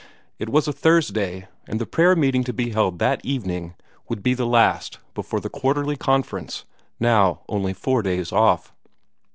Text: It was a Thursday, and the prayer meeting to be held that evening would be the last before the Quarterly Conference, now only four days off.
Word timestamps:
It 0.39 0.49
was 0.49 0.67
a 0.67 0.73
Thursday, 0.73 1.47
and 1.67 1.79
the 1.79 1.85
prayer 1.85 2.15
meeting 2.15 2.43
to 2.45 2.53
be 2.53 2.71
held 2.71 2.97
that 2.97 3.23
evening 3.23 3.75
would 4.09 4.23
be 4.23 4.33
the 4.33 4.47
last 4.47 4.97
before 5.13 5.39
the 5.39 5.47
Quarterly 5.47 5.95
Conference, 5.95 6.65
now 6.99 7.41
only 7.47 7.73
four 7.73 8.01
days 8.01 8.31
off. 8.31 8.73